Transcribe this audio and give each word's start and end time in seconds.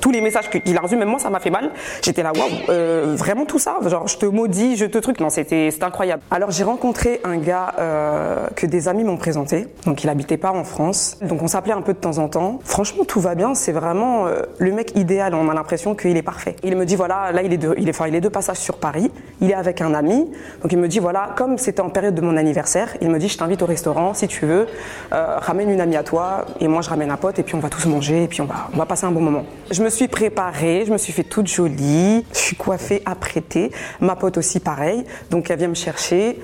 tous 0.00 0.10
les 0.10 0.20
messages 0.20 0.48
qu'il 0.50 0.76
a 0.76 0.80
reçus, 0.80 0.96
même 0.96 1.08
moi 1.08 1.18
ça 1.18 1.30
m'a 1.30 1.40
fait 1.40 1.50
mal. 1.50 1.70
J'étais 2.02 2.22
là, 2.22 2.32
waouh, 2.34 2.48
euh, 2.68 3.14
vraiment 3.16 3.44
tout 3.44 3.58
ça, 3.58 3.78
genre 3.86 4.08
je 4.08 4.16
te 4.16 4.26
maudis, 4.26 4.76
je 4.76 4.86
te 4.86 4.98
truc, 4.98 5.20
non 5.20 5.30
c'était 5.30 5.70
incroyable. 5.80 6.22
Alors 6.30 6.50
j'ai 6.50 6.64
rencontré 6.64 7.20
un 7.24 7.36
gars 7.36 7.74
euh, 7.78 8.46
que 8.56 8.66
des 8.66 8.88
amis 8.88 9.04
m'ont 9.04 9.16
présenté, 9.16 9.68
donc 9.86 10.04
il 10.04 10.08
habitait 10.08 10.36
pas 10.36 10.52
en 10.52 10.64
France, 10.64 11.18
donc 11.22 11.42
on 11.42 11.48
s'appelait 11.48 11.72
un 11.72 11.82
peu 11.82 11.92
de 11.92 11.98
temps 11.98 12.18
en 12.18 12.28
temps. 12.28 12.60
Franchement 12.64 13.04
tout 13.04 13.20
va 13.20 13.34
bien, 13.34 13.54
c'est 13.54 13.72
vraiment 13.72 14.26
euh, 14.26 14.42
le 14.58 14.72
mec 14.72 14.92
idéal, 14.96 15.34
on 15.34 15.48
a 15.48 15.54
l'impression 15.54 15.94
qu'il 15.94 16.16
est 16.16 16.22
parfait. 16.22 16.56
Il 16.62 16.76
me 16.76 16.84
dit 16.84 16.96
voilà, 16.96 17.32
là 17.32 17.42
il 17.42 17.52
est 17.52 17.58
de, 17.58 17.74
il 17.78 17.88
est, 17.88 17.98
il 18.08 18.14
est 18.14 18.20
de 18.20 18.28
passage 18.28 18.58
sur 18.58 18.76
Paris, 18.76 19.10
il 19.40 19.50
est 19.50 19.54
avec 19.54 19.80
un 19.80 19.94
ami, 19.94 20.30
donc 20.62 20.72
il 20.72 20.78
me 20.78 20.88
dit 20.88 20.98
voilà, 20.98 21.30
comme 21.36 21.58
c'était 21.58 21.80
en 21.82 21.90
période 21.90 22.14
de 22.14 22.20
mon 22.20 22.36
anniversaire, 22.36 22.96
il 23.00 23.10
me 23.10 23.18
dit 23.18 23.28
je 23.28 23.38
t'invite 23.38 23.62
au 23.62 23.66
restaurant 23.66 24.14
si 24.14 24.28
tu 24.28 24.46
veux, 24.46 24.66
ramène 25.10 25.70
une 25.70 25.80
amie 25.80 25.96
à 25.96 26.02
toi. 26.02 26.46
Et 26.60 26.68
moi 26.68 26.82
je 26.82 26.90
ramène 26.90 27.10
un 27.10 27.16
pote. 27.16 27.38
Et 27.38 27.42
puis 27.42 27.54
on 27.54 27.60
va 27.60 27.68
tous 27.68 27.86
manger. 27.86 28.24
Et 28.24 28.28
puis 28.28 28.40
on 28.40 28.46
va, 28.46 28.68
on 28.72 28.76
va 28.76 28.86
passer 28.86 29.04
un 29.06 29.10
bon 29.10 29.20
moment. 29.20 29.44
Je 29.70 29.82
me 29.82 29.89
suis 29.90 30.08
préparée, 30.08 30.84
je 30.86 30.92
me 30.92 30.98
suis 30.98 31.12
fait 31.12 31.24
toute 31.24 31.46
jolie, 31.46 32.24
je 32.32 32.38
suis 32.38 32.56
coiffée, 32.56 33.02
apprêtée, 33.04 33.70
ma 34.00 34.16
pote 34.16 34.38
aussi 34.38 34.60
pareil, 34.60 35.04
donc 35.30 35.50
elle 35.50 35.58
vient 35.58 35.68
me 35.68 35.74
chercher. 35.74 36.38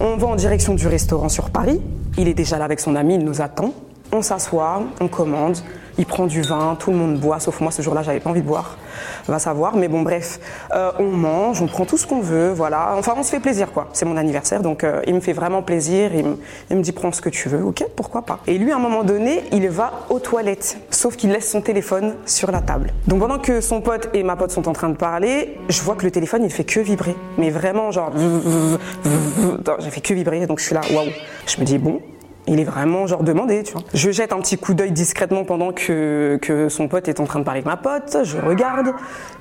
On 0.00 0.16
va 0.16 0.28
en 0.28 0.36
direction 0.36 0.74
du 0.74 0.86
restaurant 0.86 1.28
sur 1.28 1.50
Paris. 1.50 1.80
Il 2.16 2.28
est 2.28 2.34
déjà 2.34 2.58
là 2.58 2.64
avec 2.64 2.80
son 2.80 2.96
ami, 2.96 3.14
il 3.14 3.24
nous 3.24 3.40
attend. 3.40 3.74
On 4.12 4.22
s'assoit, 4.22 4.82
on 5.00 5.08
commande, 5.08 5.58
il 5.98 6.06
prend 6.06 6.26
du 6.26 6.42
vin, 6.42 6.76
tout 6.78 6.90
le 6.90 6.96
monde 6.96 7.18
boit, 7.18 7.40
sauf 7.40 7.60
moi 7.60 7.70
ce 7.70 7.82
jour-là, 7.82 8.02
j'avais 8.02 8.20
pas 8.20 8.30
envie 8.30 8.42
de 8.42 8.46
boire. 8.46 8.76
Va 9.28 9.38
savoir, 9.38 9.76
mais 9.76 9.88
bon, 9.88 10.02
bref, 10.02 10.40
euh, 10.74 10.90
on 10.98 11.10
mange, 11.10 11.62
on 11.62 11.66
prend 11.66 11.84
tout 11.84 11.96
ce 11.96 12.06
qu'on 12.06 12.20
veut, 12.20 12.50
voilà. 12.52 12.94
Enfin, 12.96 13.14
on 13.16 13.22
se 13.22 13.30
fait 13.30 13.40
plaisir, 13.40 13.72
quoi. 13.72 13.88
C'est 13.92 14.04
mon 14.04 14.16
anniversaire, 14.16 14.62
donc 14.62 14.84
euh, 14.84 15.00
il 15.06 15.14
me 15.14 15.20
fait 15.20 15.32
vraiment 15.32 15.62
plaisir. 15.62 16.14
Il 16.14 16.24
me, 16.24 16.38
il 16.70 16.76
me 16.76 16.82
dit 16.82 16.92
prends 16.92 17.12
ce 17.12 17.20
que 17.20 17.28
tu 17.28 17.48
veux, 17.48 17.64
ok, 17.64 17.84
pourquoi 17.96 18.22
pas. 18.22 18.40
Et 18.46 18.58
lui, 18.58 18.72
à 18.72 18.76
un 18.76 18.80
moment 18.80 19.04
donné, 19.04 19.44
il 19.52 19.68
va 19.68 19.92
aux 20.10 20.18
toilettes, 20.18 20.78
sauf 20.90 21.16
qu'il 21.16 21.30
laisse 21.30 21.50
son 21.50 21.60
téléphone 21.60 22.14
sur 22.26 22.50
la 22.50 22.60
table. 22.60 22.92
Donc 23.06 23.20
pendant 23.20 23.38
que 23.38 23.60
son 23.60 23.80
pote 23.80 24.08
et 24.14 24.22
ma 24.22 24.36
pote 24.36 24.50
sont 24.50 24.68
en 24.68 24.72
train 24.72 24.88
de 24.88 24.96
parler, 24.96 25.58
je 25.68 25.82
vois 25.82 25.94
que 25.94 26.04
le 26.04 26.10
téléphone, 26.10 26.44
il 26.44 26.50
fait 26.50 26.64
que 26.64 26.80
vibrer, 26.80 27.14
mais 27.38 27.50
vraiment 27.50 27.90
genre, 27.90 28.12
j'ai 29.78 29.90
fait 29.90 30.00
que 30.00 30.14
vibrer, 30.14 30.46
donc 30.46 30.58
je 30.58 30.64
suis 30.64 30.74
là, 30.74 30.80
waouh. 30.92 31.10
Je 31.46 31.60
me 31.60 31.64
dis 31.64 31.78
bon, 31.78 32.00
il 32.46 32.60
est 32.60 32.64
vraiment 32.64 33.06
genre 33.06 33.22
demandé, 33.22 33.62
tu 33.62 33.72
vois. 33.72 33.82
Je 33.94 34.10
jette 34.10 34.32
un 34.32 34.40
petit 34.40 34.58
coup 34.58 34.74
d'œil 34.74 34.92
discrètement 34.92 35.44
pendant 35.44 35.72
que, 35.72 36.38
que 36.42 36.68
son 36.68 36.88
pote 36.88 37.08
est 37.08 37.20
en 37.20 37.24
train 37.24 37.38
de 37.38 37.44
parler 37.44 37.62
avec 37.64 37.66
ma 37.66 37.76
pote, 37.76 38.24
je 38.24 38.38
regarde, 38.38 38.92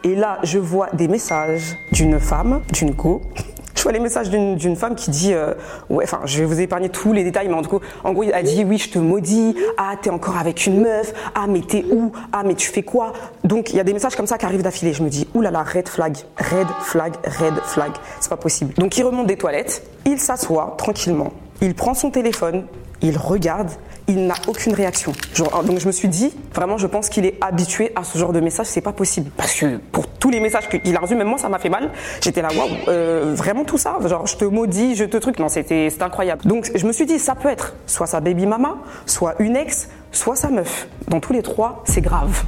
et 0.04 0.16
là, 0.16 0.40
je 0.44 0.60
vois 0.60 0.90
des 0.94 1.08
messages 1.08 1.78
d'une 1.92 2.20
femme, 2.20 2.62
d'une 2.74 2.92
go. 2.92 3.22
Je 3.74 3.84
vois 3.84 3.94
les 3.94 4.00
messages 4.00 4.30
d'une 4.30 4.76
femme 4.76 4.94
qui 4.94 5.10
dit, 5.10 5.34
euh, 5.34 5.56
ouais, 5.90 6.04
enfin, 6.04 6.20
je 6.26 6.38
vais 6.38 6.46
vous 6.46 6.62
épargner 6.62 6.90
tous 6.90 7.14
les 7.14 7.24
détails, 7.24 7.48
mais 7.48 7.56
en, 7.56 7.64
tout 7.64 7.80
cas, 7.80 7.86
en 8.04 8.14
gros, 8.14 8.22
elle 8.22 8.46
dit, 8.46 8.64
oui, 8.64 8.78
je 8.78 8.92
te 8.92 9.00
maudis, 9.00 9.56
ah, 9.76 9.96
t'es 10.00 10.12
encore 10.12 10.38
avec 10.38 10.68
une 10.68 10.82
meuf, 10.82 11.12
ah, 11.34 11.48
mais 11.48 11.62
t'es 11.62 11.84
où, 11.92 12.12
ah, 12.32 12.44
mais 12.46 12.54
tu 12.54 12.70
fais 12.70 12.84
quoi? 12.84 13.14
Donc, 13.44 13.72
il 13.72 13.78
y 13.78 13.80
a 13.80 13.84
des 13.84 13.94
messages 13.94 14.16
comme 14.16 14.28
ça 14.28 14.38
qui 14.38 14.46
arrivent 14.46 14.62
d'affilée. 14.62 14.94
Je 14.94 15.02
me 15.02 15.10
dis, 15.10 15.28
oulala, 15.34 15.64
red 15.64 15.90
flag, 15.90 16.16
red 16.38 16.68
flag, 16.82 17.14
red 17.26 17.56
flag, 17.64 17.92
c'est 18.20 18.30
pas 18.30 18.38
possible. 18.38 18.72
Donc, 18.76 18.96
il 19.00 19.04
remonte 19.04 19.26
des 19.26 19.38
toilettes, 19.38 19.82
il 20.06 20.20
s'assoit 20.20 20.76
tranquillement, 20.78 21.32
il 21.62 21.76
prend 21.76 21.94
son 21.94 22.12
téléphone, 22.12 22.66
il 23.02 23.18
regarde, 23.18 23.70
il 24.08 24.26
n'a 24.26 24.36
aucune 24.48 24.74
réaction. 24.74 25.14
Genre, 25.34 25.64
donc 25.64 25.80
je 25.80 25.88
me 25.88 25.92
suis 25.92 26.08
dit, 26.08 26.34
vraiment, 26.54 26.78
je 26.78 26.88
pense 26.88 27.08
qu'il 27.10 27.26
est 27.26 27.38
habitué 27.42 27.92
à 27.96 28.04
ce 28.04 28.18
genre 28.18 28.34
de 28.34 28.40
message, 28.40 28.66
c'est 28.68 28.82
pas 28.82 28.94
possible. 28.94 29.32
Parce 29.38 29.54
que 29.54 29.78
pour 29.92 30.08
tous 30.08 30.30
les 30.30 30.40
messages 30.40 30.68
qu'il 30.68 30.96
a 30.96 31.00
reçus, 31.00 31.16
même 31.16 31.28
moi, 31.28 31.38
ça 31.38 31.50
m'a 31.50 31.60
fait 31.60 31.70
mal. 31.70 31.92
J'étais 32.22 32.42
là, 32.42 32.50
waouh, 32.56 32.70
euh, 32.88 33.34
vraiment 33.36 33.64
tout 33.64 33.78
ça, 33.78 33.98
genre, 34.06 34.28
je 34.28 34.38
te 34.38 34.46
maudis, 34.46 34.96
je 34.96 35.06
te 35.06 35.18
truc. 35.18 35.40
Non, 35.40 35.50
c'était 35.50 35.90
incroyable. 36.02 36.42
Donc 36.46 36.72
je 36.74 36.86
me 36.86 36.92
suis 36.92 37.06
dit, 37.06 37.20
ça 37.20 37.36
peut 37.36 37.50
être 37.50 37.76
soit 37.86 38.08
sa 38.08 38.20
baby 38.20 38.46
mama, 38.46 38.78
soit 39.06 39.36
une 39.40 39.56
ex, 39.56 39.90
soit 40.12 40.36
sa 40.36 40.50
meuf. 40.50 40.88
Dans 41.08 41.20
tous 41.20 41.34
les 41.34 41.44
trois, 41.44 41.84
c'est 41.86 42.02
grave. 42.02 42.44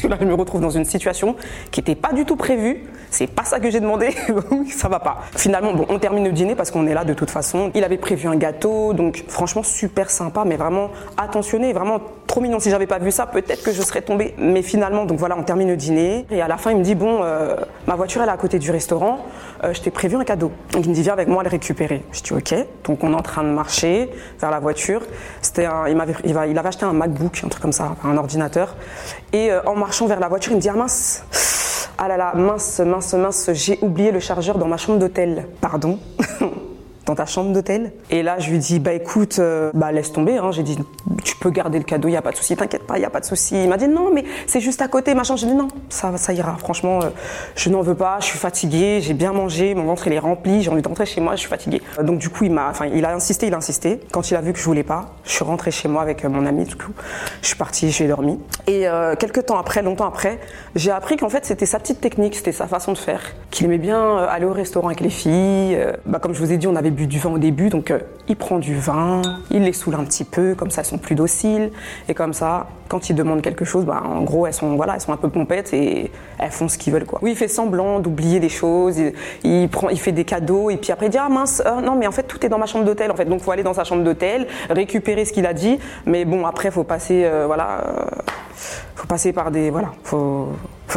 Parce 0.00 0.14
que 0.14 0.18
là, 0.18 0.26
je 0.26 0.34
me 0.34 0.34
retrouve 0.34 0.62
dans 0.62 0.70
une 0.70 0.86
situation 0.86 1.36
qui 1.70 1.80
n'était 1.80 1.94
pas 1.94 2.14
du 2.14 2.24
tout 2.24 2.36
prévue. 2.36 2.86
C'est 3.10 3.26
pas 3.26 3.44
ça 3.44 3.60
que 3.60 3.70
j'ai 3.70 3.80
demandé, 3.80 4.14
ça 4.70 4.88
va 4.88 4.98
pas. 4.98 5.18
Finalement, 5.36 5.74
bon, 5.74 5.84
on 5.90 5.98
termine 5.98 6.24
le 6.24 6.32
dîner 6.32 6.54
parce 6.54 6.70
qu'on 6.70 6.86
est 6.86 6.94
là 6.94 7.04
de 7.04 7.12
toute 7.12 7.28
façon. 7.28 7.70
Il 7.74 7.84
avait 7.84 7.98
prévu 7.98 8.28
un 8.28 8.36
gâteau, 8.36 8.94
donc 8.94 9.24
franchement 9.28 9.62
super 9.62 10.08
sympa, 10.08 10.44
mais 10.46 10.56
vraiment 10.56 10.90
attentionné, 11.18 11.74
vraiment 11.74 12.00
trop 12.26 12.40
mignon. 12.40 12.60
Si 12.60 12.70
j'avais 12.70 12.86
pas 12.86 12.98
vu 12.98 13.10
ça, 13.10 13.26
peut-être 13.26 13.62
que 13.62 13.72
je 13.72 13.82
serais 13.82 14.00
tombée. 14.00 14.34
Mais 14.38 14.62
finalement, 14.62 15.04
donc 15.04 15.18
voilà, 15.18 15.36
on 15.36 15.42
termine 15.42 15.68
le 15.68 15.76
dîner 15.76 16.24
et 16.30 16.40
à 16.40 16.48
la 16.48 16.56
fin, 16.56 16.70
il 16.70 16.78
me 16.78 16.82
dit 16.84 16.94
bon, 16.94 17.18
euh, 17.22 17.56
ma 17.86 17.96
voiture 17.96 18.22
elle 18.22 18.28
est 18.28 18.32
à 18.32 18.36
côté 18.36 18.58
du 18.58 18.70
restaurant, 18.70 19.18
euh, 19.64 19.74
je 19.74 19.80
t'ai 19.82 19.90
prévu 19.90 20.16
un 20.16 20.24
cadeau. 20.24 20.52
Donc 20.72 20.84
il 20.86 20.90
me 20.90 20.94
dit 20.94 21.02
viens 21.02 21.12
avec 21.12 21.28
moi 21.28 21.42
le 21.42 21.50
récupérer. 21.50 22.02
Je 22.12 22.22
dis 22.22 22.32
ok. 22.32 22.54
Donc 22.84 23.02
on 23.02 23.12
est 23.12 23.16
en 23.16 23.22
train 23.22 23.42
de 23.42 23.48
marcher 23.48 24.08
vers 24.40 24.50
la 24.50 24.60
voiture. 24.60 25.02
C'était 25.42 25.66
il 25.88 26.00
il, 26.24 26.38
avait 26.38 26.68
acheté 26.68 26.86
un 26.86 26.92
MacBook, 26.92 27.42
un 27.44 27.48
truc 27.48 27.60
comme 27.60 27.72
ça, 27.72 27.96
un 28.04 28.16
ordinateur. 28.16 28.76
Et 29.32 29.50
euh, 29.50 29.60
en 29.66 29.74
marchant 29.74 29.89
vers 30.06 30.20
la 30.20 30.28
voiture, 30.28 30.52
il 30.52 30.56
me 30.56 30.60
dit 30.60 30.68
ah 30.68 30.74
mince. 30.74 31.22
Ah 31.98 32.08
là 32.08 32.16
là, 32.16 32.32
mince, 32.34 32.80
mince, 32.80 33.12
mince, 33.14 33.50
j'ai 33.52 33.78
oublié 33.82 34.10
le 34.10 34.20
chargeur 34.20 34.56
dans 34.56 34.66
ma 34.66 34.76
chambre 34.76 34.98
d'hôtel. 34.98 35.46
Pardon? 35.60 35.98
Dans 37.06 37.14
ta 37.14 37.26
chambre 37.26 37.52
d'hôtel? 37.52 37.92
Et 38.10 38.22
là, 38.22 38.38
je 38.38 38.50
lui 38.50 38.58
dis, 38.58 38.78
bah 38.78 38.92
écoute, 38.92 39.38
euh, 39.40 39.70
bah 39.74 39.90
laisse 39.90 40.12
tomber. 40.12 40.36
Hein. 40.36 40.52
J'ai 40.52 40.62
dit, 40.62 40.78
tu 41.24 41.34
peux 41.40 41.50
garder 41.50 41.78
le 41.78 41.84
cadeau, 41.84 42.08
il 42.08 42.12
y 42.12 42.16
a 42.16 42.22
pas 42.22 42.30
de 42.30 42.36
souci, 42.36 42.56
t'inquiète 42.56 42.86
pas, 42.86 42.98
il 42.98 43.02
y 43.02 43.04
a 43.04 43.10
pas 43.10 43.20
de 43.20 43.24
souci. 43.24 43.62
Il 43.62 43.68
m'a 43.68 43.76
dit 43.76 43.88
non, 43.88 44.10
mais 44.12 44.24
c'est 44.46 44.60
juste 44.60 44.82
à 44.82 44.88
côté, 44.88 45.14
machin. 45.14 45.36
J'ai 45.36 45.46
dit 45.46 45.54
non, 45.54 45.68
ça, 45.88 46.16
ça 46.16 46.32
ira. 46.32 46.56
Franchement, 46.58 47.00
euh, 47.02 47.08
je 47.56 47.70
n'en 47.70 47.82
veux 47.82 47.94
pas. 47.94 48.18
Je 48.20 48.26
suis 48.26 48.38
fatiguée, 48.38 49.00
j'ai 49.00 49.14
bien 49.14 49.32
mangé, 49.32 49.74
mon 49.74 49.84
ventre 49.84 50.06
est 50.08 50.18
rempli, 50.18 50.62
j'ai 50.62 50.70
envie 50.70 50.82
d'entrer 50.82 51.06
chez 51.06 51.20
moi, 51.20 51.34
je 51.34 51.40
suis 51.40 51.48
fatiguée. 51.48 51.82
Euh, 51.98 52.02
donc 52.02 52.18
du 52.18 52.28
coup, 52.28 52.44
il 52.44 52.52
m'a, 52.52 52.68
enfin, 52.68 52.86
il 52.86 53.04
a 53.04 53.14
insisté, 53.14 53.46
il 53.46 53.54
a 53.54 53.56
insisté. 53.56 54.00
Quand 54.12 54.30
il 54.30 54.36
a 54.36 54.40
vu 54.40 54.52
que 54.52 54.58
je 54.58 54.64
voulais 54.64 54.82
pas, 54.82 55.14
je 55.24 55.32
suis 55.32 55.44
rentrée 55.44 55.70
chez 55.70 55.88
moi 55.88 56.02
avec 56.02 56.24
mon 56.24 56.46
ami. 56.46 56.64
Du 56.64 56.76
coup, 56.76 56.92
je 57.42 57.46
suis 57.48 57.56
partie, 57.56 57.90
j'ai 57.90 58.06
dormi. 58.06 58.38
Et 58.66 58.86
quelques 59.18 59.46
temps 59.46 59.58
après, 59.58 59.82
longtemps 59.82 60.06
après, 60.06 60.38
j'ai 60.74 60.90
appris 60.90 61.16
qu'en 61.16 61.28
fait 61.28 61.44
c'était 61.44 61.66
sa 61.66 61.78
petite 61.78 62.00
technique, 62.00 62.36
c'était 62.36 62.52
sa 62.52 62.66
façon 62.66 62.92
de 62.92 62.98
faire. 62.98 63.20
Qu'il 63.50 63.66
aimait 63.66 63.78
bien 63.78 64.18
aller 64.18 64.44
au 64.44 64.52
restaurant 64.52 64.88
avec 64.88 65.00
les 65.00 65.10
filles. 65.10 65.78
bah, 66.06 66.18
comme 66.18 66.34
je 66.34 66.40
vous 66.40 66.52
ai 66.52 66.56
dit, 66.56 66.66
on 66.66 66.76
avait 66.76 66.90
bu 66.90 67.06
du 67.06 67.18
vin 67.18 67.30
au 67.30 67.38
début, 67.38 67.68
donc 67.68 67.90
euh, 67.90 67.98
il 68.28 68.36
prend 68.36 68.58
du 68.58 68.76
vin, 68.76 69.22
il 69.50 69.62
les 69.62 69.72
saoule 69.72 69.94
un 69.94 70.04
petit 70.04 70.24
peu, 70.24 70.54
comme 70.54 70.70
ça 70.70 70.82
elles 70.82 70.86
sont 70.86 70.98
plus 70.98 71.14
et 72.08 72.14
comme 72.14 72.32
ça, 72.32 72.68
quand 72.88 73.08
ils 73.08 73.14
demandent 73.14 73.42
quelque 73.42 73.64
chose, 73.64 73.84
bah, 73.84 74.02
en 74.04 74.22
gros 74.22 74.46
elles 74.46 74.54
sont 74.54 74.76
voilà, 74.76 74.94
elles 74.94 75.00
sont 75.00 75.12
un 75.12 75.16
peu 75.16 75.28
pompettes 75.28 75.72
et 75.72 76.10
elles 76.38 76.50
font 76.50 76.68
ce 76.68 76.76
qu'ils 76.76 76.92
veulent 76.92 77.06
quoi. 77.06 77.20
Oui, 77.22 77.32
il 77.32 77.36
fait 77.36 77.48
semblant 77.48 78.00
d'oublier 78.00 78.40
des 78.40 78.48
choses, 78.48 78.96
il, 79.44 79.68
prend, 79.68 79.88
il 79.88 79.98
fait 79.98 80.12
des 80.12 80.24
cadeaux 80.24 80.70
et 80.70 80.76
puis 80.76 80.92
après 80.92 81.06
il 81.06 81.10
dit 81.10 81.18
ah 81.18 81.28
mince, 81.28 81.62
euh, 81.64 81.80
non 81.80 81.94
mais 81.94 82.06
en 82.06 82.12
fait 82.12 82.24
tout 82.24 82.44
est 82.44 82.48
dans 82.48 82.58
ma 82.58 82.66
chambre 82.66 82.84
d'hôtel 82.84 83.10
en 83.10 83.16
fait, 83.16 83.24
donc 83.24 83.42
faut 83.42 83.52
aller 83.52 83.62
dans 83.62 83.74
sa 83.74 83.84
chambre 83.84 84.02
d'hôtel, 84.02 84.46
récupérer 84.68 85.24
ce 85.24 85.32
qu'il 85.32 85.46
a 85.46 85.54
dit, 85.54 85.78
mais 86.06 86.24
bon 86.24 86.46
après 86.46 86.70
faut 86.70 86.84
passer 86.84 87.24
euh, 87.24 87.44
voilà, 87.46 87.84
faut 88.94 89.06
passer 89.06 89.32
par 89.32 89.50
des 89.50 89.70
voilà, 89.70 89.92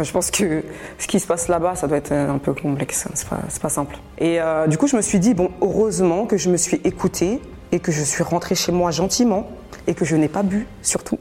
je 0.02 0.10
pense 0.10 0.30
que 0.30 0.64
ce 0.98 1.06
qui 1.06 1.20
se 1.20 1.26
passe 1.26 1.48
là-bas, 1.48 1.76
ça 1.76 1.86
doit 1.86 1.98
être 1.98 2.12
un 2.12 2.38
peu 2.38 2.52
complexe. 2.54 3.06
C'est 3.14 3.28
pas, 3.28 3.38
pas 3.62 3.68
simple. 3.68 3.96
Et 4.18 4.40
euh, 4.40 4.66
du 4.66 4.78
coup, 4.78 4.88
je 4.88 4.96
me 4.96 5.02
suis 5.02 5.20
dit, 5.20 5.34
bon, 5.34 5.50
heureusement 5.60 6.26
que 6.26 6.36
je 6.36 6.50
me 6.50 6.56
suis 6.56 6.80
écoutée 6.84 7.40
et 7.74 7.80
que 7.80 7.90
je 7.90 8.04
suis 8.04 8.22
rentrée 8.22 8.54
chez 8.54 8.70
moi 8.70 8.92
gentiment 8.92 9.48
et 9.88 9.94
que 9.94 10.04
je 10.04 10.14
n'ai 10.14 10.28
pas 10.28 10.44
bu, 10.44 10.68
surtout. 10.80 11.18